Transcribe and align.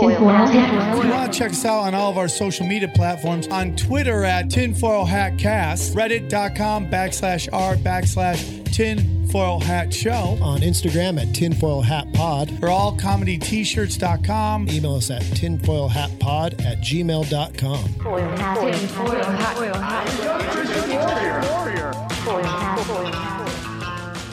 Tinfoil 0.00 0.98
If 0.98 1.04
you 1.04 1.10
want 1.10 1.32
to 1.32 1.38
check 1.38 1.50
us 1.52 1.64
out 1.64 1.80
on 1.80 1.94
all 1.94 2.10
of 2.10 2.18
our 2.18 2.28
social 2.28 2.66
media 2.66 2.88
platforms, 2.88 3.46
on 3.48 3.74
Twitter 3.76 4.24
at 4.24 4.50
Tinfoil 4.50 5.04
Hat 5.04 5.38
Cast, 5.38 5.94
Reddit.com 5.94 6.88
backslash 6.88 7.48
r 7.52 7.74
backslash 7.76 8.64
Tinfoil 8.72 9.60
Hat 9.60 9.92
Show, 9.92 10.38
on 10.40 10.60
Instagram 10.60 11.20
at 11.20 11.34
tinfoil 11.34 11.80
hat 11.80 12.12
pod. 12.12 12.50
or 12.62 12.68
allcomedyt-shirts.com. 12.68 14.68
Email 14.68 14.94
us 14.94 15.10
at 15.10 15.22
tinfoilhatpod 15.22 16.64
at 16.64 16.78
gmail.com. 16.78 17.84
Tinfoil 17.84 18.20
hat. 18.36 18.72
Tinfoil 18.72 19.24
hat. 19.24 19.56
Tinfoil 19.56 19.74
hat. 19.74 20.77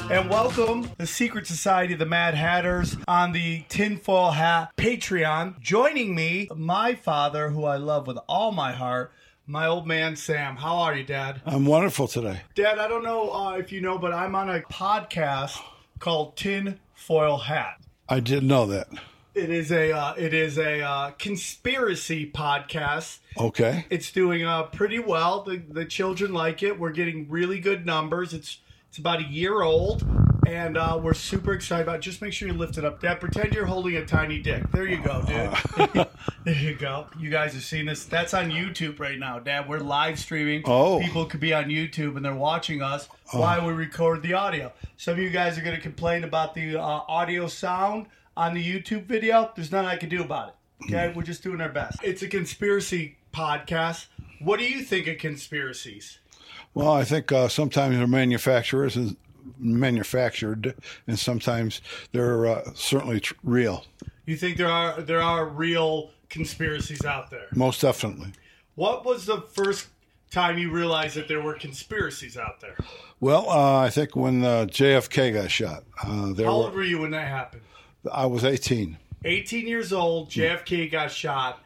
And 0.08 0.30
welcome 0.30 0.92
the 1.00 1.08
Secret 1.08 1.48
Society 1.48 1.94
of 1.94 2.00
the 2.00 2.06
Mad 2.06 2.36
Hatters 2.36 2.96
on 3.08 3.32
the 3.32 3.64
Tinfoil 3.70 4.32
Hat 4.32 4.72
Patreon. 4.78 5.60
Joining 5.60 6.14
me, 6.14 6.48
my 6.56 6.94
father, 6.94 7.50
who 7.50 7.66
I 7.66 7.78
love 7.78 8.06
with 8.06 8.20
all 8.30 8.52
my 8.52 8.72
heart, 8.72 9.12
my 9.48 9.66
old 9.66 9.88
man 9.88 10.16
Sam. 10.16 10.58
How 10.58 10.76
are 10.78 10.96
you, 10.96 11.04
Dad? 11.04 11.42
I'm 11.44 11.66
wonderful 11.66 12.08
today. 12.08 12.42
Dad, 12.54 12.78
I 12.78 12.88
don't 12.88 13.04
know 13.04 13.32
uh, 13.32 13.52
if 13.54 13.72
you 13.72 13.82
know, 13.82 13.98
but 13.98 14.14
I'm 14.14 14.36
on 14.36 14.48
a 14.48 14.62
podcast 14.62 15.60
called 15.98 16.38
Tin 16.38 16.80
Foil 16.94 17.38
Hat. 17.38 17.82
I 18.08 18.20
didn't 18.20 18.48
know 18.48 18.68
that. 18.68 18.88
It 19.34 19.50
is 19.50 19.72
a 19.72 19.92
uh, 19.92 20.14
it 20.14 20.34
is 20.34 20.58
a 20.60 20.82
uh, 20.82 21.12
conspiracy 21.18 22.32
podcast. 22.32 23.20
Okay. 23.38 23.86
It's 23.90 24.12
doing 24.12 24.44
uh, 24.44 24.64
pretty 24.64 25.00
well. 25.00 25.42
The 25.44 25.58
the 25.58 25.84
children 25.84 26.32
like 26.32 26.62
it. 26.62 26.80
We're 26.80 26.92
getting 26.92 27.28
really 27.28 27.60
good 27.60 27.86
numbers. 27.86 28.34
It's 28.34 28.60
it's 28.96 29.00
about 29.02 29.20
a 29.20 29.26
year 29.26 29.62
old, 29.62 30.06
and 30.48 30.78
uh, 30.78 30.98
we're 31.04 31.14
super 31.14 31.52
excited 31.52 31.82
about. 31.82 31.98
It. 31.98 32.02
Just 32.02 32.22
make 32.22 32.32
sure 32.32 32.48
you 32.48 32.54
lift 32.54 32.78
it 32.78 32.86
up, 32.86 33.02
Dad. 33.02 33.20
Pretend 33.20 33.54
you're 33.54 33.66
holding 33.66 33.98
a 33.98 34.06
tiny 34.06 34.40
dick. 34.40 34.64
There 34.72 34.88
you 34.88 35.04
go, 35.04 35.22
dude. 35.22 36.08
there 36.46 36.56
you 36.56 36.76
go. 36.76 37.08
You 37.20 37.30
guys 37.30 37.52
have 37.56 37.66
seen 37.66 37.88
this. 37.88 38.06
That's 38.06 38.34
on 38.34 38.50
YouTube 38.50 38.98
right 39.02 39.20
now, 39.20 39.40
Dad. 39.40 39.68
We're 39.68 39.80
live 39.80 40.18
streaming. 40.18 40.62
Oh. 40.64 41.02
people 41.02 41.26
could 41.26 41.42
be 41.42 41.54
on 41.54 41.66
YouTube 41.66 42.16
and 42.16 42.24
they're 42.24 42.34
watching 42.34 42.82
us 42.82 43.10
while 43.32 43.68
we 43.68 43.74
record 43.74 44.22
the 44.22 44.32
audio. 44.32 44.72
Some 44.96 45.16
of 45.16 45.20
you 45.20 45.30
guys 45.30 45.58
are 45.58 45.62
going 45.62 45.76
to 45.76 45.82
complain 45.82 46.24
about 46.24 46.54
the 46.54 46.78
uh, 46.78 46.82
audio 46.82 47.48
sound 47.48 48.06
on 48.38 48.54
the 48.54 48.64
YouTube 48.64 49.08
video. 49.08 49.52
There's 49.58 49.74
nothing 49.74 49.90
I 49.90 49.98
can 49.98 50.08
do 50.08 50.22
about 50.22 50.48
it. 50.48 50.86
Okay, 50.86 51.12
we're 51.14 51.24
just 51.24 51.44
doing 51.44 51.60
our 51.60 51.68
best. 51.68 52.00
It's 52.02 52.22
a 52.22 52.30
conspiracy 52.30 53.18
podcast. 53.34 54.06
What 54.40 54.58
do 54.58 54.66
you 54.66 54.84
think 54.84 55.08
of 55.08 55.18
conspiracies? 55.18 56.20
Well, 56.76 56.92
I 56.92 57.06
think 57.06 57.32
uh, 57.32 57.48
sometimes 57.48 57.98
they're 57.98 58.06
manufacturers 58.06 58.96
and 58.98 59.16
manufactured, 59.58 60.76
and 61.08 61.18
sometimes 61.18 61.82
they're 62.12 62.46
uh, 62.46 62.72
certainly 62.76 63.22
tr- 63.22 63.34
real. 63.44 63.86
You 64.26 64.36
think 64.36 64.58
there 64.58 64.68
are 64.68 65.02
there 65.02 65.22
are 65.22 65.48
real 65.48 66.12
conspiracies 66.30 67.06
out 67.06 67.32
there? 67.32 67.48
Most 67.56 67.82
definitely. 67.82 68.34
What 68.76 69.06
was 69.06 69.26
the 69.26 69.42
first 69.42 69.88
time 70.32 70.58
you 70.58 70.70
realized 70.70 71.16
that 71.16 71.30
there 71.30 71.42
were 71.42 71.54
conspiracies 71.54 72.38
out 72.38 72.60
there? 72.60 72.76
Well, 73.22 73.50
uh, 73.50 73.80
I 73.80 73.90
think 73.90 74.16
when 74.16 74.44
uh, 74.44 74.66
JFK 74.66 75.34
got 75.34 75.50
shot, 75.50 75.86
uh, 76.04 76.34
there 76.34 76.48
How 76.48 76.52
old 76.52 76.72
were, 76.72 76.80
were 76.80 76.84
you 76.84 77.00
when 77.00 77.12
that 77.12 77.28
happened? 77.28 77.62
I 78.12 78.26
was 78.26 78.44
18. 78.44 78.98
18 79.24 79.68
years 79.68 79.94
old, 79.94 80.30
JFK 80.30 80.92
got 80.92 81.10
shot. 81.10 81.64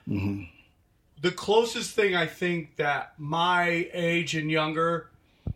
The 1.22 1.32
closest 1.32 1.96
thing 1.96 2.16
I 2.16 2.26
think 2.26 2.78
that 2.78 3.14
my 3.18 3.90
age 3.94 4.36
and 4.36 4.50
younger 4.50 5.10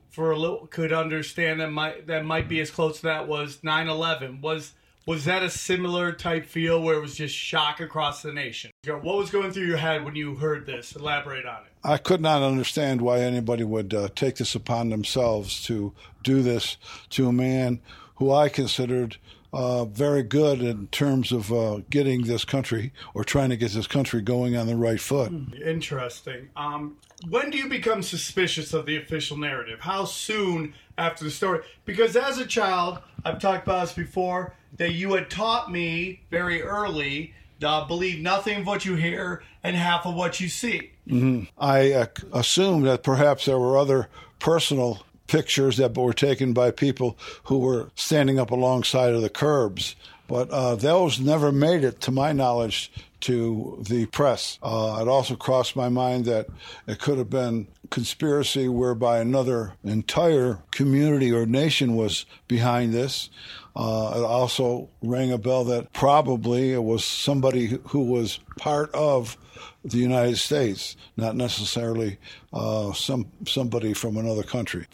for 0.10 0.32
a 0.32 0.38
little 0.38 0.68
could 0.68 0.94
understand 0.94 1.60
that 1.60 1.72
might 1.72 2.08
that 2.08 2.26
might 2.26 2.48
be 2.48 2.60
as 2.60 2.70
close 2.70 2.98
to 2.98 3.04
that 3.04 3.28
was 3.28 3.58
9/11. 3.64 4.42
Was 4.42 4.74
was 5.06 5.26
that 5.26 5.44
a 5.44 5.50
similar 5.50 6.14
type 6.14 6.46
feel 6.46 6.82
where 6.82 6.96
it 6.96 7.02
was 7.02 7.16
just 7.16 7.36
shock 7.36 7.82
across 7.82 8.22
the 8.22 8.32
nation? 8.32 8.72
What 8.86 9.18
was 9.18 9.32
going 9.32 9.52
through 9.52 9.66
your 9.66 9.78
head 9.78 10.06
when 10.06 10.16
you 10.16 10.36
heard 10.36 10.66
this? 10.66 10.96
Elaborate 10.96 11.46
on 11.46 11.64
it. 11.64 11.72
I 11.84 11.98
could 11.98 12.22
not 12.22 12.42
understand 12.42 13.02
why 13.02 13.20
anybody 13.20 13.64
would 13.64 13.94
uh, 13.94 14.08
take 14.16 14.36
this 14.36 14.56
upon 14.56 14.90
themselves 14.90 15.64
to 15.66 15.94
do 16.24 16.42
this 16.42 16.78
to 17.12 17.28
a 17.28 17.34
man 17.34 17.82
who 18.16 18.32
I 18.32 18.48
considered 18.48 19.18
uh, 19.54 19.86
very 19.86 20.24
good 20.24 20.62
in 20.62 20.88
terms 20.88 21.32
of 21.32 21.54
uh, 21.54 21.82
getting 21.90 22.24
this 22.24 22.44
country 22.44 22.92
or 23.14 23.24
trying 23.24 23.50
to 23.50 23.58
get 23.58 23.72
this 23.72 23.88
country 23.88 24.22
going 24.22 24.58
on 24.58 24.68
the 24.68 24.76
right 24.76 25.00
foot. 25.00 25.32
Interesting. 25.64 26.50
Um, 26.56 26.98
when 27.30 27.52
do 27.52 27.58
you 27.58 27.70
become 27.70 28.02
suspicious 28.02 28.74
of 28.74 28.86
the 28.86 28.98
official 28.98 29.38
narrative? 29.38 29.80
How 29.80 30.06
soon 30.06 30.74
after 30.98 31.24
the 31.24 31.32
story? 31.32 31.62
Because 31.86 32.16
as 32.16 32.40
a 32.40 32.46
child, 32.46 33.00
I've 33.24 33.40
talked 33.40 33.68
about 33.68 33.88
this 33.88 33.94
before, 33.94 34.56
that 34.78 34.94
you 34.94 35.14
had 35.14 35.30
taught 35.30 35.72
me 35.72 36.22
very 36.32 36.64
early 36.64 37.34
uh, 37.64 37.86
believe 37.86 38.20
nothing 38.20 38.60
of 38.60 38.68
what 38.68 38.86
you 38.86 38.96
hear 38.96 39.44
and 39.64 39.76
half 39.76 40.06
of 40.06 40.16
what 40.16 40.40
you 40.40 40.50
see. 40.50 40.92
I 41.58 41.92
uh, 41.94 42.06
assumed 42.34 42.86
that 42.88 43.04
perhaps 43.04 43.46
there 43.46 43.60
were 43.60 43.78
other 43.78 44.10
personal 44.40 45.06
pictures 45.34 45.78
that 45.78 45.98
were 45.98 46.14
taken 46.14 46.54
by 46.54 46.70
people 46.70 47.18
who 47.46 47.58
were 47.58 47.90
standing 47.96 48.38
up 48.38 48.52
alongside 48.52 49.14
of 49.14 49.24
the 49.24 49.30
curbs, 49.32 49.96
but 50.28 50.48
uh, 50.52 50.76
those 50.76 51.20
never 51.20 51.52
made 51.52 51.84
it, 51.84 52.00
to 52.00 52.12
my 52.12 52.32
knowledge, 52.32 52.92
to 53.20 53.84
the 53.90 54.06
press. 54.06 54.60
Uh, 54.62 55.00
it 55.02 55.08
also 55.08 55.36
crossed 55.36 55.76
my 55.76 55.90
mind 55.90 56.26
that 56.26 56.46
it 56.86 57.00
could 57.00 57.18
have 57.18 57.32
been 57.32 57.66
conspiracy 57.90 58.68
whereby 58.70 59.22
another 59.22 59.74
entire 59.84 60.60
community 60.70 61.32
or 61.32 61.48
nation 61.48 61.96
was 61.96 62.28
behind 62.48 62.94
this. 62.94 63.32
Uh, 63.76 64.14
it 64.16 64.24
also 64.24 64.88
rang 65.02 65.32
a 65.32 65.38
bell 65.40 65.64
that 65.64 65.92
probably 65.94 66.74
it 66.74 66.84
was 66.84 67.04
somebody 67.04 67.80
who 67.88 68.02
was 68.02 68.38
part 68.60 68.94
of 68.94 69.36
the 69.84 69.98
United 69.98 70.38
States, 70.38 70.96
not 71.18 71.36
necessarily 71.36 72.20
uh, 72.54 72.94
some 72.94 73.26
somebody 73.48 73.94
from 73.94 74.16
another 74.18 74.44
country. 74.44 74.86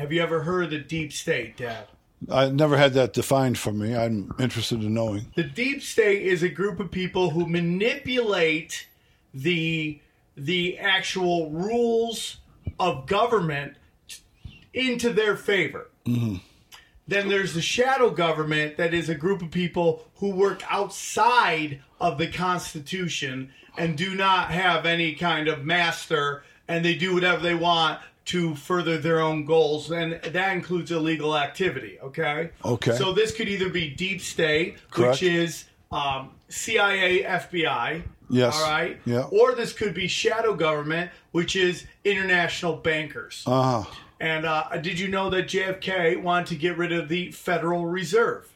Have 0.00 0.12
you 0.12 0.22
ever 0.22 0.40
heard 0.40 0.64
of 0.64 0.70
the 0.70 0.78
deep 0.78 1.12
state, 1.12 1.58
Dad? 1.58 1.84
I 2.30 2.48
never 2.48 2.78
had 2.78 2.94
that 2.94 3.12
defined 3.12 3.58
for 3.58 3.70
me. 3.70 3.94
I'm 3.94 4.32
interested 4.40 4.82
in 4.82 4.94
knowing. 4.94 5.26
The 5.34 5.42
deep 5.42 5.82
state 5.82 6.22
is 6.22 6.42
a 6.42 6.48
group 6.48 6.80
of 6.80 6.90
people 6.90 7.28
who 7.30 7.46
manipulate 7.46 8.88
the 9.34 10.00
the 10.38 10.78
actual 10.78 11.50
rules 11.50 12.38
of 12.78 13.06
government 13.06 13.74
into 14.72 15.12
their 15.12 15.36
favor. 15.36 15.90
Mm-hmm. 16.06 16.36
Then 17.06 17.28
there's 17.28 17.52
the 17.52 17.60
shadow 17.60 18.08
government 18.08 18.78
that 18.78 18.94
is 18.94 19.10
a 19.10 19.14
group 19.14 19.42
of 19.42 19.50
people 19.50 20.06
who 20.14 20.30
work 20.30 20.62
outside 20.70 21.82
of 22.00 22.16
the 22.16 22.28
Constitution 22.28 23.50
and 23.76 23.98
do 23.98 24.14
not 24.14 24.50
have 24.50 24.86
any 24.86 25.14
kind 25.14 25.46
of 25.46 25.66
master 25.66 26.42
and 26.68 26.82
they 26.82 26.94
do 26.94 27.12
whatever 27.12 27.42
they 27.42 27.54
want 27.54 28.00
to 28.30 28.54
further 28.54 28.96
their 28.96 29.20
own 29.20 29.44
goals 29.44 29.90
and 29.90 30.12
that 30.22 30.52
includes 30.52 30.92
illegal 30.92 31.36
activity, 31.36 31.98
okay? 32.00 32.50
Okay. 32.64 32.96
So 32.96 33.12
this 33.12 33.34
could 33.34 33.48
either 33.48 33.68
be 33.68 33.90
deep 33.90 34.20
state, 34.20 34.76
Correct. 34.90 35.14
which 35.14 35.22
is 35.24 35.64
um, 35.90 36.30
CIA, 36.48 37.24
FBI, 37.24 38.02
Yes. 38.28 38.54
all 38.56 38.70
right? 38.70 39.00
Yeah. 39.04 39.22
Or 39.32 39.56
this 39.56 39.72
could 39.72 39.94
be 39.94 40.06
shadow 40.06 40.54
government, 40.54 41.10
which 41.32 41.56
is 41.56 41.86
international 42.04 42.76
bankers. 42.76 43.42
Uh, 43.46 43.82
And 44.20 44.46
uh, 44.46 44.68
did 44.80 45.00
you 45.00 45.08
know 45.08 45.28
that 45.30 45.48
JFK 45.48 46.22
wanted 46.22 46.46
to 46.48 46.54
get 46.56 46.76
rid 46.78 46.92
of 46.92 47.08
the 47.08 47.32
Federal 47.32 47.86
Reserve? 47.86 48.46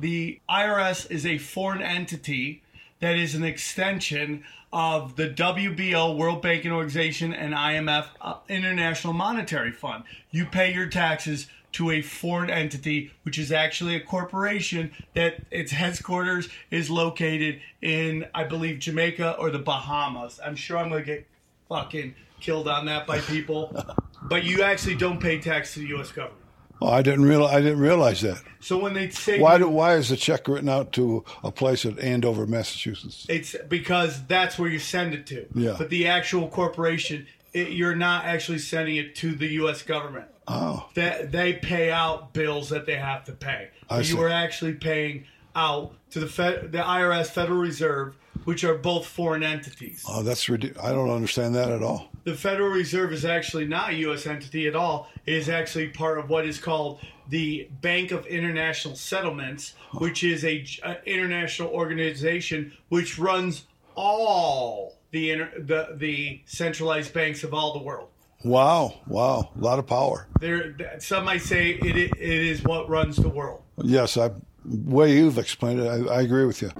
The 0.00 0.40
IRS 0.48 1.08
is 1.10 1.26
a 1.26 1.36
foreign 1.38 1.82
entity 1.82 2.62
that 3.00 3.16
is 3.16 3.34
an 3.34 3.44
extension 3.44 4.44
of 4.72 5.16
the 5.16 5.28
WBO, 5.28 6.16
World 6.16 6.42
Banking 6.42 6.70
Organization, 6.70 7.32
and 7.32 7.54
IMF, 7.54 8.06
uh, 8.20 8.34
International 8.48 9.12
Monetary 9.12 9.72
Fund. 9.72 10.04
You 10.30 10.46
pay 10.46 10.72
your 10.72 10.86
taxes 10.86 11.48
to 11.72 11.90
a 11.90 12.02
foreign 12.02 12.50
entity, 12.50 13.12
which 13.22 13.38
is 13.38 13.52
actually 13.52 13.94
a 13.94 14.00
corporation 14.00 14.90
that 15.14 15.42
its 15.50 15.72
headquarters 15.72 16.48
is 16.70 16.90
located 16.90 17.60
in, 17.80 18.26
I 18.34 18.44
believe, 18.44 18.78
Jamaica 18.80 19.36
or 19.38 19.50
the 19.50 19.58
Bahamas. 19.58 20.40
I'm 20.44 20.56
sure 20.56 20.78
I'm 20.78 20.88
going 20.88 21.02
to 21.02 21.06
get 21.06 21.26
fucking 21.68 22.14
killed 22.40 22.68
on 22.68 22.86
that 22.86 23.06
by 23.06 23.20
people. 23.20 23.74
but 24.22 24.44
you 24.44 24.62
actually 24.62 24.96
don't 24.96 25.20
pay 25.20 25.38
tax 25.38 25.74
to 25.74 25.80
the 25.80 25.86
U.S. 25.88 26.10
government. 26.10 26.40
Oh, 26.80 26.88
I 26.88 27.02
didn't 27.02 27.24
real 27.24 27.44
I 27.44 27.60
didn't 27.60 27.80
realize 27.80 28.20
that. 28.22 28.42
So 28.60 28.78
when 28.78 28.94
they 28.94 29.08
say 29.10 29.40
Why 29.40 29.58
do, 29.58 29.68
why 29.68 29.94
is 29.96 30.08
the 30.10 30.16
check 30.16 30.46
written 30.48 30.68
out 30.68 30.92
to 30.92 31.24
a 31.42 31.50
place 31.50 31.84
at 31.86 31.98
Andover, 31.98 32.46
Massachusetts? 32.46 33.26
It's 33.28 33.56
because 33.68 34.22
that's 34.26 34.58
where 34.58 34.68
you 34.68 34.78
send 34.78 35.14
it 35.14 35.26
to. 35.28 35.46
Yeah. 35.54 35.76
But 35.78 35.88
the 35.90 36.08
actual 36.08 36.48
corporation, 36.48 37.26
it, 37.52 37.70
you're 37.70 37.94
not 37.96 38.24
actually 38.24 38.58
sending 38.58 38.96
it 38.96 39.14
to 39.16 39.34
the 39.34 39.46
U.S. 39.54 39.82
government. 39.82 40.26
Oh, 40.46 40.88
That 40.94 41.30
they 41.32 41.52
pay 41.54 41.90
out 41.90 42.32
bills 42.32 42.70
that 42.70 42.84
they 42.84 42.96
have 42.96 43.24
to 43.26 43.32
pay. 43.32 43.70
I 43.88 44.02
see. 44.02 44.14
you 44.14 44.22
are 44.22 44.28
actually 44.28 44.74
paying 44.74 45.24
out 45.54 45.94
to 46.10 46.20
the 46.20 46.26
Fed, 46.26 46.72
the 46.72 46.78
IRS, 46.78 47.28
Federal 47.28 47.58
Reserve, 47.58 48.16
which 48.44 48.64
are 48.64 48.74
both 48.76 49.06
foreign 49.06 49.42
entities. 49.42 50.04
oh, 50.08 50.22
that's 50.22 50.48
ridiculous. 50.48 50.84
I 50.84 50.92
don't 50.92 51.10
understand 51.10 51.54
that 51.54 51.70
at 51.70 51.82
all. 51.82 52.09
The 52.24 52.34
Federal 52.34 52.70
Reserve 52.70 53.12
is 53.12 53.24
actually 53.24 53.66
not 53.66 53.90
a 53.90 53.94
U.S. 53.94 54.26
entity 54.26 54.66
at 54.66 54.76
all. 54.76 55.08
It 55.24 55.34
is 55.34 55.48
actually 55.48 55.88
part 55.88 56.18
of 56.18 56.28
what 56.28 56.44
is 56.44 56.58
called 56.58 57.00
the 57.28 57.68
Bank 57.80 58.10
of 58.10 58.26
International 58.26 58.94
Settlements, 58.94 59.74
which 59.94 60.22
is 60.22 60.44
a, 60.44 60.64
a 60.82 60.88
uh, 60.88 60.94
international 61.06 61.70
organization 61.70 62.72
which 62.88 63.18
runs 63.18 63.66
all 63.94 64.96
the, 65.12 65.30
inter, 65.30 65.50
the 65.58 65.96
the 65.96 66.40
centralized 66.44 67.12
banks 67.12 67.42
of 67.42 67.54
all 67.54 67.72
the 67.72 67.84
world. 67.84 68.08
Wow, 68.44 69.00
wow, 69.06 69.50
a 69.54 69.60
lot 69.60 69.78
of 69.78 69.86
power. 69.86 70.26
There, 70.40 70.74
some 70.98 71.24
might 71.24 71.42
say 71.42 71.70
it, 71.70 71.96
it 71.96 72.18
is 72.18 72.62
what 72.62 72.88
runs 72.88 73.16
the 73.16 73.28
world. 73.28 73.62
Yes, 73.82 74.16
I 74.16 74.30
way 74.64 75.14
you've 75.14 75.38
explained 75.38 75.80
it, 75.80 75.86
I, 75.86 76.16
I 76.16 76.20
agree 76.22 76.44
with 76.44 76.62
you. 76.62 76.70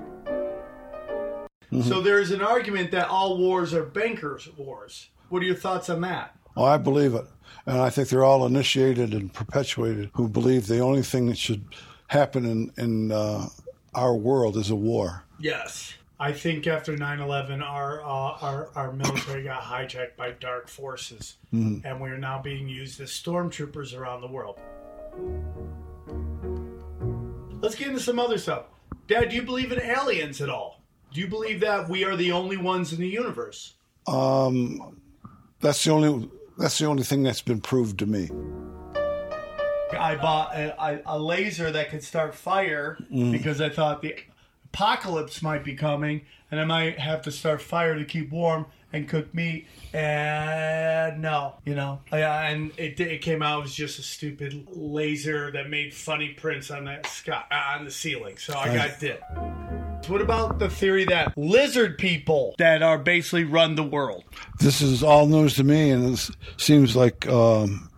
So 1.83 2.01
there's 2.01 2.33
an 2.33 2.43
argument 2.43 2.91
that 2.91 3.09
all 3.09 3.39
wars 3.39 3.73
are 3.75 3.85
bankers' 3.85 4.49
wars. 4.57 5.09
What 5.31 5.43
are 5.43 5.47
your 5.47 5.57
thoughts 5.57 5.89
on 5.89 6.03
that? 6.03 6.37
Oh, 6.57 6.65
I 6.65 6.77
believe 6.77 7.15
it, 7.15 7.25
and 7.65 7.79
I 7.79 7.89
think 7.89 8.09
they're 8.09 8.25
all 8.25 8.45
initiated 8.45 9.15
and 9.15 9.33
perpetuated 9.33 10.11
who 10.15 10.29
believe 10.29 10.67
the 10.67 10.81
only 10.81 11.03
thing 11.03 11.27
that 11.27 11.39
should 11.39 11.65
happen 12.09 12.45
in 12.45 12.73
in 12.77 13.13
uh, 13.13 13.49
our 13.95 14.15
world 14.15 14.57
is 14.57 14.71
a 14.71 14.77
war. 14.77 15.25
Yes. 15.39 15.95
I 16.19 16.33
think 16.33 16.67
after 16.67 16.95
9/11, 16.95 17.63
our 17.63 18.03
uh, 18.03 18.07
our 18.07 18.69
our 18.75 18.93
military 18.93 19.45
got 19.45 19.63
hijacked 19.63 20.17
by 20.17 20.33
dark 20.33 20.69
forces, 20.69 21.37
and 21.51 22.01
we 22.01 22.11
are 22.11 22.19
now 22.19 22.43
being 22.43 22.69
used 22.69 23.01
as 23.01 23.11
stormtroopers 23.11 23.99
around 23.99 24.21
the 24.21 24.27
world. 24.27 24.59
Let's 27.63 27.75
get 27.75 27.89
into 27.89 28.01
some 28.01 28.19
other 28.19 28.37
stuff. 28.37 28.65
Dad, 29.07 29.31
do 29.31 29.37
you 29.37 29.43
believe 29.43 29.73
in 29.73 29.81
aliens 29.81 30.43
at 30.43 30.51
all? 30.51 30.83
Do 31.13 31.21
you 31.21 31.27
believe 31.27 31.61
that 31.61 31.89
we 31.89 32.05
are 32.05 32.17
the 32.17 32.33
only 32.33 32.59
ones 32.59 32.93
in 32.93 33.01
the 33.01 33.09
universe? 33.09 33.75
Um, 34.07 35.00
that's 35.61 35.85
the 35.85 35.91
only 35.91 36.31
that's 36.59 36.79
the 36.79 36.87
only 36.87 37.03
thing 37.03 37.23
that's 37.23 37.43
been 37.43 37.61
proved 37.61 37.99
to 38.01 38.07
me. 38.07 38.31
I 39.99 40.17
bought 40.17 40.55
a, 40.55 41.03
a, 41.05 41.19
laser 41.19 41.71
that 41.73 41.91
could 41.91 42.05
start 42.05 42.35
fire 42.35 42.97
mm. 43.13 43.33
because 43.33 43.61
I 43.61 43.71
thought 43.71 44.03
the 44.03 44.15
apocalypse 44.73 45.43
might 45.43 45.65
be 45.65 45.75
coming 45.75 46.23
and 46.51 46.61
I 46.61 46.65
might 46.65 46.99
have 46.99 47.23
to 47.23 47.33
start 47.33 47.61
fire 47.61 47.97
to 47.97 48.05
keep 48.05 48.31
warm 48.31 48.67
and 48.93 49.09
cook 49.09 49.35
meat. 49.35 49.67
And 49.93 51.23
no, 51.23 51.55
you 51.65 51.75
know, 51.75 52.01
and 52.13 52.73
it, 52.77 53.01
it 53.01 53.23
came 53.23 53.43
out 53.43 53.63
was 53.63 53.75
just 53.75 53.99
a 53.99 54.03
stupid 54.03 54.69
laser 54.71 55.51
that 55.53 55.69
made 55.69 55.93
funny 55.93 56.31
prints 56.31 56.71
on 56.71 56.85
the 56.85 57.01
sky 57.07 57.43
on 57.77 57.85
the 57.85 57.91
ceiling. 57.91 58.37
So 58.37 58.57
I 58.57 58.75
got 58.75 59.01
dipped. 59.01 59.25
What 60.11 60.23
about 60.23 60.59
the 60.59 60.69
theory 60.69 61.05
that 61.05 61.39
lizard 61.39 61.97
people 61.97 62.57
that 62.59 62.83
are 62.83 62.99
basically 62.99 63.45
run 63.45 63.77
the 63.77 63.85
world? 63.85 64.25
This 64.59 64.83
is 64.83 65.05
all 65.05 65.29
news 65.29 65.55
to 65.55 65.63
me, 65.63 65.91
and 65.91 66.15
it 66.15 66.31
seems 66.57 66.97
like 66.97 67.29
um, 67.29 67.89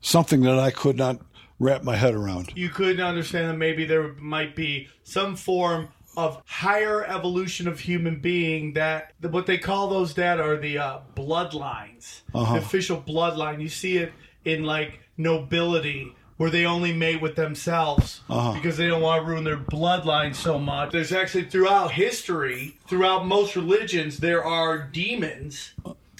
something 0.00 0.42
that 0.42 0.60
I 0.60 0.70
could 0.70 0.96
not 0.96 1.18
wrap 1.58 1.82
my 1.82 1.96
head 1.96 2.14
around. 2.14 2.52
you 2.54 2.68
couldn't 2.68 3.04
understand 3.04 3.50
that 3.50 3.56
maybe 3.56 3.84
there 3.84 4.12
might 4.12 4.54
be 4.54 4.88
some 5.02 5.34
form 5.34 5.88
of 6.16 6.40
higher 6.46 7.04
evolution 7.04 7.66
of 7.66 7.80
human 7.80 8.20
being 8.20 8.74
that 8.74 9.12
what 9.20 9.46
they 9.46 9.58
call 9.58 9.88
those 9.88 10.14
that 10.14 10.38
are 10.38 10.56
the 10.56 10.78
uh, 10.78 11.00
bloodlines 11.16 12.22
the 12.32 12.58
official 12.58 13.02
bloodline 13.02 13.60
you 13.60 13.68
see 13.68 13.96
it 13.98 14.12
in 14.44 14.62
like 14.62 15.00
nobility 15.16 16.14
where 16.38 16.50
they 16.50 16.64
only 16.64 16.92
mate 16.92 17.20
with 17.20 17.36
themselves 17.36 18.22
uh-huh. 18.30 18.54
because 18.54 18.76
they 18.76 18.86
don't 18.86 19.02
want 19.02 19.22
to 19.22 19.30
ruin 19.30 19.44
their 19.44 19.56
bloodline 19.56 20.34
so 20.34 20.58
much 20.58 20.90
there's 20.90 21.12
actually 21.12 21.44
throughout 21.44 21.92
history 21.92 22.76
throughout 22.88 23.26
most 23.26 23.54
religions 23.54 24.18
there 24.18 24.44
are 24.44 24.78
demons 24.78 25.74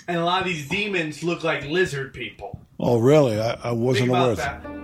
and 0.06 0.18
a 0.18 0.24
lot 0.24 0.42
of 0.42 0.46
these 0.46 0.68
demons 0.68 1.24
look 1.24 1.42
like 1.42 1.64
lizard 1.64 2.12
people 2.12 2.60
Oh, 2.80 2.98
really? 2.98 3.40
I, 3.40 3.54
I 3.54 3.72
wasn't 3.72 4.10
aware 4.10 4.30
of 4.30 4.36
that. 4.36 4.77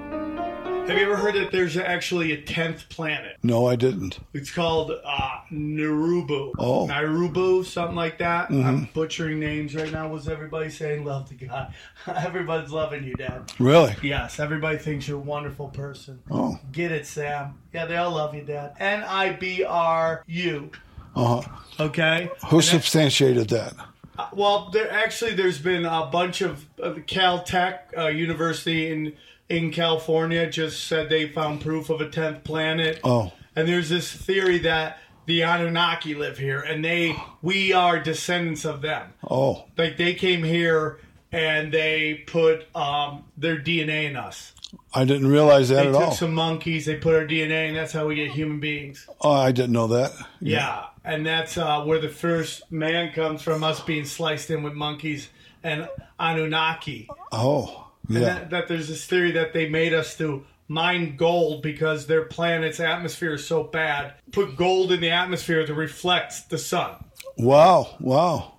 Have 0.87 0.99
you 0.99 1.05
ever 1.05 1.17
heard 1.17 1.35
that 1.35 1.51
there's 1.51 1.77
actually 1.77 2.33
a 2.33 2.43
10th 2.43 2.89
planet 2.89 3.37
No, 3.43 3.67
I 3.67 3.77
didn't. 3.77 4.19
it's 4.33 4.51
called 4.51 4.91
uh, 5.05 5.31
Narubu. 5.53 6.53
Oh. 6.59 6.87
Narubu, 6.87 7.65
something 7.65 7.97
like 7.97 8.19
that. 8.19 8.51
I'm 8.51 8.89
butchering 8.95 9.39
names 9.41 9.75
right 9.75 9.91
now. 9.91 10.09
What's 10.09 10.29
everybody 10.29 10.71
saying? 10.71 11.05
Love 11.07 11.29
to 11.31 11.35
God. 11.35 11.73
Everybody's 12.07 12.71
loving 12.71 13.05
you, 13.05 13.15
Dad. 13.15 13.53
Really? 13.59 13.95
Yes, 14.03 14.39
everybody 14.39 14.79
thinks 14.79 15.09
you're 15.09 15.17
a 15.19 15.21
wonderful 15.21 15.69
person. 15.69 16.21
Oh, 16.31 16.59
Get 16.73 16.93
it, 16.93 17.07
Sam. 17.07 17.59
Yeah, 17.73 17.87
they 17.87 17.97
all 17.97 18.13
love 18.13 18.35
you, 18.35 18.43
Dad. 18.43 18.75
N 18.79 19.03
I 19.05 19.33
B 19.33 19.65
R 19.65 20.23
U. 20.27 20.71
uh 21.17 21.41
huh. 21.41 21.51
Okay? 21.81 22.31
Who 22.49 22.57
And 22.57 22.65
substantiated 22.65 23.49
that? 23.51 23.75
uh, 24.19 24.29
well, 24.33 24.71
there 24.71 24.91
actually 24.93 25.35
there's 25.35 25.59
been 25.59 25.85
a 25.85 26.07
bunch 26.07 26.41
of 26.41 26.65
uh, 26.83 26.91
Caltech 27.07 27.79
uh, 27.97 28.07
University 28.09 28.91
in 28.93 29.13
in 29.49 29.71
California 29.71 30.49
just 30.51 30.85
said 30.85 31.09
they 31.09 31.29
found 31.29 31.61
proof 31.61 31.91
of 31.91 32.01
a 32.01 32.09
tenth 32.09 32.45
planet. 32.45 33.01
Oh. 33.05 33.33
and 33.57 33.69
there's 33.69 33.89
this 33.89 34.11
theory 34.13 34.59
that 34.59 34.99
the 35.27 35.43
Anunnaki 35.43 36.15
live 36.15 36.37
here, 36.39 36.61
and 36.61 36.85
they 36.85 37.17
we 37.43 37.73
are 37.73 37.99
descendants 37.99 38.65
of 38.65 38.83
them. 38.83 39.13
Oh, 39.29 39.65
Like 39.79 39.97
they 39.97 40.15
came 40.15 40.43
here 40.43 40.99
and 41.33 41.73
they 41.73 42.25
put 42.27 42.67
um, 42.77 43.25
their 43.37 43.57
DNA 43.59 44.05
in 44.11 44.17
us. 44.17 44.53
I 44.93 45.05
didn't 45.05 45.29
realize 45.29 45.69
that 45.71 45.83
They 45.85 45.89
at 45.89 45.93
took 45.93 46.03
all. 46.03 46.13
some 46.13 46.35
monkeys, 46.35 46.85
they 46.87 46.97
put 46.97 47.15
our 47.15 47.27
DNA, 47.27 47.69
and 47.69 47.77
that's 47.77 47.93
how 47.93 48.07
we 48.07 48.17
get 48.17 48.31
human 48.33 48.61
beings. 48.61 49.09
oh, 49.21 49.31
I 49.33 49.51
didn't 49.53 49.73
know 49.73 49.87
that. 49.89 50.13
Yeah, 50.41 50.85
and 51.05 51.25
that's 51.25 51.57
uh, 51.57 51.83
where 51.85 52.01
the 52.01 52.09
first 52.09 52.71
man 52.73 53.13
comes 53.13 53.41
from, 53.43 53.63
us 53.65 53.81
being 53.81 54.05
sliced 54.05 54.51
in 54.51 54.63
with 54.63 54.75
monkeys 54.75 55.29
and 55.63 55.89
Anunnaki. 56.19 57.09
Oh, 57.33 57.84
yeah. 58.09 58.21
that, 58.21 58.51
that 58.51 58.69
there's 58.69 58.89
this 58.89 59.05
theory 59.05 59.33
that 59.33 59.53
they 59.53 59.69
made 59.69 59.95
us 59.95 60.17
to 60.19 60.45
mine 60.69 61.17
gold 61.17 61.63
because 61.63 62.07
their 62.07 62.25
planet's 62.25 62.81
atmosphere 62.81 63.35
is 63.35 63.47
so 63.47 63.63
bad. 63.63 64.15
Put 64.33 64.57
gold 64.57 64.93
in 64.93 65.01
the 65.01 65.11
atmosphere 65.11 65.67
to 65.67 65.75
reflect 65.75 66.51
the 66.51 66.59
sun. 66.59 66.97
Wow, 67.37 67.97
wow. 68.01 68.55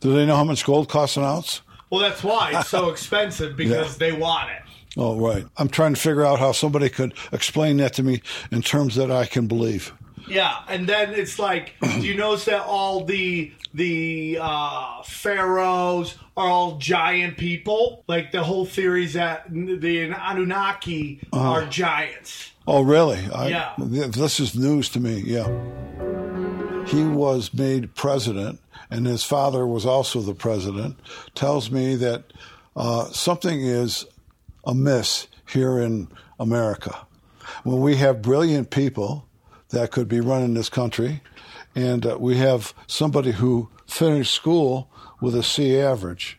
Do 0.00 0.12
they 0.14 0.26
know 0.26 0.36
how 0.36 0.44
much 0.44 0.64
gold 0.64 0.88
costs 0.88 1.16
an 1.16 1.24
ounce? 1.24 1.62
Well, 1.90 2.00
that's 2.00 2.22
why 2.22 2.52
it's 2.54 2.68
so 2.68 2.90
expensive 2.90 3.56
because 3.56 3.98
they 3.98 4.12
want 4.12 4.50
it. 4.50 4.62
Oh, 4.96 5.18
right. 5.18 5.44
I'm 5.56 5.68
trying 5.68 5.94
to 5.94 6.00
figure 6.00 6.24
out 6.24 6.38
how 6.38 6.52
somebody 6.52 6.88
could 6.88 7.14
explain 7.32 7.78
that 7.78 7.94
to 7.94 8.02
me 8.02 8.22
in 8.52 8.62
terms 8.62 8.94
that 8.94 9.10
I 9.10 9.26
can 9.26 9.46
believe. 9.46 9.92
Yeah, 10.28 10.56
and 10.68 10.86
then 10.88 11.12
it's 11.14 11.38
like, 11.38 11.74
do 11.82 12.00
you 12.00 12.16
notice 12.16 12.46
that 12.46 12.62
all 12.62 13.04
the 13.04 13.52
the 13.74 14.38
uh, 14.40 15.02
pharaohs 15.02 16.16
are 16.36 16.48
all 16.48 16.78
giant 16.78 17.36
people? 17.36 18.04
Like 18.06 18.32
the 18.32 18.42
whole 18.42 18.64
theory 18.66 19.04
is 19.04 19.14
that 19.14 19.44
the 19.52 20.10
Anunnaki 20.12 21.20
are 21.32 21.66
giants. 21.66 22.52
Oh, 22.66 22.82
really? 22.82 23.18
I, 23.34 23.48
Yeah. 23.48 23.72
th- 23.78 24.12
This 24.12 24.40
is 24.40 24.54
news 24.54 24.88
to 24.90 25.00
me. 25.00 25.22
Yeah. 25.26 25.48
He 26.86 27.02
was 27.04 27.52
made 27.52 27.94
president, 27.94 28.60
and 28.90 29.06
his 29.06 29.24
father 29.24 29.66
was 29.66 29.84
also 29.86 30.20
the 30.20 30.34
president. 30.34 30.98
Tells 31.34 31.70
me 31.70 31.94
that 31.96 32.24
uh, 32.76 33.06
something 33.06 33.60
is 33.60 34.06
amiss 34.66 35.26
here 35.50 35.78
in 35.78 36.08
America. 36.38 37.06
When 37.64 37.80
we 37.80 37.96
have 37.96 38.22
brilliant 38.22 38.70
people 38.70 39.26
that 39.74 39.90
could 39.90 40.08
be 40.08 40.20
running 40.20 40.54
this 40.54 40.68
country, 40.68 41.20
and 41.74 42.06
uh, 42.06 42.16
we 42.18 42.36
have 42.38 42.72
somebody 42.86 43.32
who 43.32 43.68
finished 43.86 44.32
school 44.34 44.90
with 45.20 45.34
a 45.34 45.42
C 45.42 45.78
average. 45.78 46.38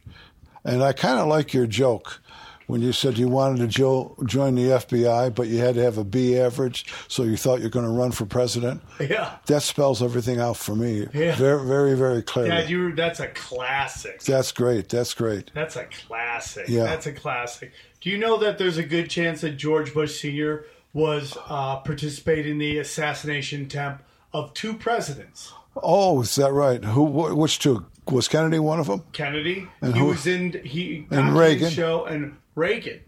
And 0.63 0.83
I 0.83 0.93
kind 0.93 1.19
of 1.19 1.27
like 1.27 1.53
your 1.53 1.67
joke 1.67 2.19
when 2.67 2.81
you 2.81 2.91
said 2.91 3.15
you 3.19 3.27
wanted 3.27 3.59
to 3.59 3.67
jo- 3.67 4.15
join 4.25 4.55
the 4.55 4.63
FBI, 4.69 5.35
but 5.35 5.47
you 5.47 5.59
had 5.59 5.75
to 5.75 5.83
have 5.83 5.99
a 5.99 6.03
B 6.03 6.35
average, 6.39 6.91
so 7.07 7.21
you 7.21 7.37
thought 7.37 7.59
you're 7.61 7.69
going 7.69 7.85
to 7.85 7.91
run 7.91 8.11
for 8.11 8.25
president. 8.25 8.81
Yeah. 8.99 9.37
That 9.45 9.61
spells 9.61 10.01
everything 10.01 10.39
out 10.39 10.57
for 10.57 10.75
me 10.75 11.07
Yeah. 11.13 11.35
very, 11.35 11.63
very, 11.63 11.93
very 11.95 12.23
clearly. 12.23 12.49
Dad, 12.49 12.69
you 12.69 12.95
that's 12.95 13.19
a 13.19 13.27
classic. 13.27 14.21
That's 14.23 14.51
great. 14.51 14.89
That's 14.89 15.13
great. 15.13 15.51
That's 15.53 15.75
a 15.75 15.85
classic. 16.07 16.67
Yeah. 16.67 16.85
That's 16.85 17.05
a 17.05 17.13
classic. 17.13 17.71
Do 18.01 18.09
you 18.09 18.17
know 18.17 18.37
that 18.37 18.57
there's 18.57 18.77
a 18.77 18.83
good 18.83 19.11
chance 19.11 19.41
that 19.41 19.51
George 19.57 19.93
Bush 19.93 20.19
Sr. 20.19 20.65
was 20.95 21.37
uh, 21.49 21.75
participating 21.81 22.53
in 22.53 22.57
the 22.57 22.79
assassination 22.79 23.63
attempt 23.63 24.03
of 24.33 24.51
two 24.55 24.73
presidents? 24.73 25.53
Oh, 25.83 26.21
is 26.21 26.33
that 26.35 26.51
right? 26.53 26.83
Who? 26.83 27.05
wh- 27.05 27.37
Which 27.37 27.59
two? 27.59 27.85
Was 28.09 28.27
Kennedy 28.27 28.59
one 28.59 28.79
of 28.79 28.87
them? 28.87 29.03
Kennedy. 29.11 29.67
And 29.81 29.93
he 29.93 29.99
who- 29.99 30.05
was 30.07 30.25
in 30.25 30.53
he 30.63 31.05
And 31.11 31.37
Reagan. 31.37 31.69
show 31.69 32.05
and 32.05 32.37
Reagan. 32.55 33.01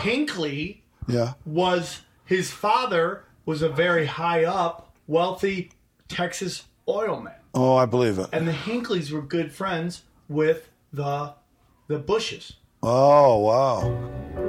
Hinckley 0.00 0.82
Yeah. 1.08 1.34
was 1.44 2.00
his 2.24 2.50
father 2.50 3.24
was 3.44 3.60
a 3.62 3.68
very 3.68 4.06
high 4.06 4.44
up, 4.44 4.92
wealthy 5.06 5.70
Texas 6.08 6.64
oilman, 6.88 7.34
Oh, 7.54 7.76
I 7.76 7.84
believe 7.86 8.18
it. 8.18 8.28
and 8.32 8.46
the 8.48 8.52
Hinckleys 8.52 9.10
were 9.12 9.20
good 9.22 9.52
friends 9.52 10.02
with 10.28 10.68
the 10.92 11.34
the 11.88 11.98
Bushes. 11.98 12.54
Oh, 12.82 13.38
wow. 13.38 14.45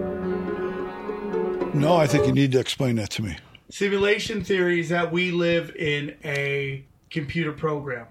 No, 1.81 1.95
I 1.95 2.07
think 2.07 2.27
you 2.27 2.33
need 2.33 2.51
to 2.53 2.59
explain 2.59 2.95
that 2.97 3.09
to 3.11 3.23
me. 3.23 3.37
Simulation 3.69 4.43
theory 4.43 4.79
is 4.79 4.89
that 4.89 5.11
we 5.11 5.31
live 5.31 5.75
in 5.75 6.15
a 6.23 6.85
computer 7.09 7.51
program. 7.51 8.07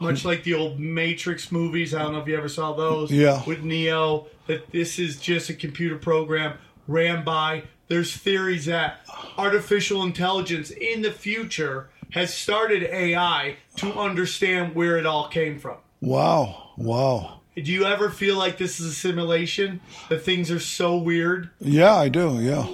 Much 0.00 0.24
like 0.24 0.44
the 0.44 0.54
old 0.54 0.78
Matrix 0.78 1.50
movies. 1.50 1.92
I 1.92 2.02
don't 2.02 2.12
know 2.12 2.20
if 2.20 2.28
you 2.28 2.36
ever 2.36 2.48
saw 2.48 2.72
those. 2.72 3.10
Yeah. 3.10 3.42
With 3.44 3.64
Neo, 3.64 4.28
that 4.46 4.70
this 4.70 4.98
is 4.98 5.20
just 5.20 5.50
a 5.50 5.54
computer 5.54 5.96
program 5.96 6.56
ran 6.86 7.24
by 7.24 7.64
there's 7.88 8.16
theories 8.16 8.66
that 8.66 9.00
artificial 9.36 10.02
intelligence 10.02 10.70
in 10.70 11.02
the 11.02 11.10
future 11.10 11.88
has 12.10 12.32
started 12.32 12.82
AI 12.84 13.56
to 13.76 13.92
understand 13.94 14.74
where 14.74 14.96
it 14.98 15.06
all 15.06 15.28
came 15.28 15.58
from. 15.58 15.78
Wow. 16.00 16.70
Wow. 16.76 17.40
Do 17.54 17.72
you 17.72 17.84
ever 17.86 18.08
feel 18.08 18.36
like 18.36 18.56
this 18.56 18.78
is 18.78 18.86
a 18.86 18.94
simulation? 18.94 19.80
That 20.08 20.22
things 20.22 20.50
are 20.50 20.60
so 20.60 20.96
weird? 20.96 21.50
Yeah, 21.60 21.94
I 21.94 22.08
do. 22.08 22.40
Yeah. 22.40 22.66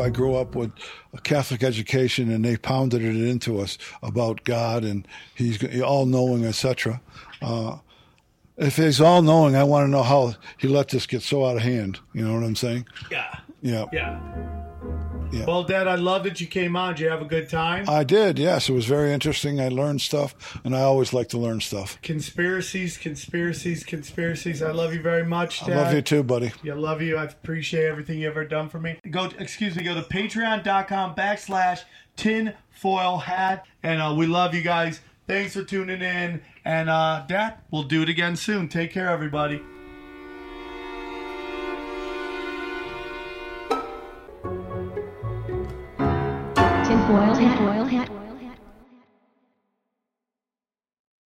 I 0.00 0.10
grew 0.10 0.34
up 0.34 0.54
with 0.54 0.72
a 1.12 1.20
Catholic 1.20 1.62
education, 1.62 2.30
and 2.30 2.44
they 2.44 2.56
pounded 2.56 3.02
it 3.02 3.16
into 3.16 3.60
us 3.60 3.78
about 4.02 4.44
God 4.44 4.84
and 4.84 5.06
He's 5.34 5.62
all 5.82 6.06
knowing, 6.06 6.44
etc. 6.44 7.00
Uh, 7.42 7.78
if 8.56 8.76
He's 8.76 9.00
all 9.00 9.22
knowing, 9.22 9.56
I 9.56 9.64
want 9.64 9.86
to 9.86 9.90
know 9.90 10.02
how 10.02 10.34
He 10.58 10.68
let 10.68 10.88
this 10.88 11.06
get 11.06 11.22
so 11.22 11.44
out 11.44 11.56
of 11.56 11.62
hand. 11.62 12.00
You 12.12 12.26
know 12.26 12.34
what 12.34 12.44
I'm 12.44 12.56
saying? 12.56 12.86
Yeah. 13.10 13.38
Yeah. 13.62 13.86
Yeah. 13.92 14.59
Yeah. 15.32 15.44
Well, 15.46 15.62
Dad, 15.62 15.86
I 15.86 15.94
love 15.94 16.24
that 16.24 16.40
you 16.40 16.46
came 16.46 16.74
on. 16.76 16.94
Did 16.94 17.02
you 17.02 17.08
have 17.08 17.22
a 17.22 17.26
good 17.26 17.48
time? 17.48 17.88
I 17.88 18.02
did. 18.04 18.38
Yes, 18.38 18.68
it 18.68 18.72
was 18.72 18.86
very 18.86 19.12
interesting. 19.12 19.60
I 19.60 19.68
learned 19.68 20.00
stuff, 20.00 20.58
and 20.64 20.74
I 20.74 20.80
always 20.80 21.12
like 21.12 21.28
to 21.28 21.38
learn 21.38 21.60
stuff. 21.60 21.98
conspiracies, 22.02 22.96
conspiracies, 22.98 23.84
conspiracies. 23.84 24.62
I 24.62 24.72
love 24.72 24.92
you 24.92 25.00
very 25.02 25.24
much, 25.24 25.60
Dad. 25.60 25.70
I 25.70 25.82
love 25.82 25.94
you 25.94 26.02
too, 26.02 26.22
buddy. 26.22 26.52
I 26.64 26.72
love 26.74 27.00
you. 27.00 27.16
I 27.16 27.24
appreciate 27.24 27.84
everything 27.86 28.18
you've 28.18 28.30
ever 28.32 28.44
done 28.44 28.68
for 28.68 28.80
me. 28.80 28.98
Go, 29.10 29.30
excuse 29.38 29.76
me, 29.76 29.84
go 29.84 29.94
to 29.94 30.02
patreon.com 30.02 31.14
backslash 31.14 31.82
tinfoil 32.16 33.18
hat. 33.18 33.66
And 33.82 34.00
uh, 34.02 34.14
we 34.16 34.26
love 34.26 34.54
you 34.54 34.62
guys. 34.62 35.00
Thanks 35.26 35.54
for 35.54 35.62
tuning 35.62 36.02
in. 36.02 36.42
And 36.64 36.90
uh, 36.90 37.24
Dad, 37.28 37.58
we'll 37.70 37.84
do 37.84 38.02
it 38.02 38.08
again 38.08 38.36
soon. 38.36 38.68
Take 38.68 38.92
care, 38.92 39.08
everybody. 39.08 39.62